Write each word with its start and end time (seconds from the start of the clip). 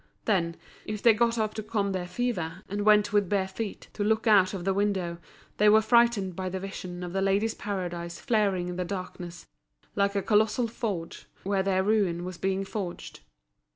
Then, 0.25 0.55
if 0.83 1.03
they 1.03 1.13
got 1.13 1.37
up 1.37 1.53
to 1.53 1.61
calm 1.61 1.91
their 1.91 2.07
fever, 2.07 2.63
and 2.67 2.81
went 2.81 3.13
with 3.13 3.29
bare 3.29 3.47
feet, 3.47 3.87
to 3.93 4.03
look 4.03 4.25
out 4.25 4.51
of 4.51 4.65
the 4.65 4.73
window, 4.73 5.19
they 5.57 5.69
were 5.69 5.79
frightened 5.79 6.35
by 6.35 6.49
the 6.49 6.59
vision 6.59 7.03
of 7.03 7.13
The 7.13 7.21
Ladies' 7.21 7.53
Paradise 7.53 8.17
flaring 8.19 8.67
in 8.67 8.77
the 8.77 8.83
darkness 8.83 9.45
like 9.95 10.15
a 10.15 10.23
colossal 10.23 10.67
forge, 10.67 11.27
where 11.43 11.61
their 11.61 11.83
ruin 11.83 12.25
was 12.25 12.39
being 12.39 12.65
forged. 12.65 13.19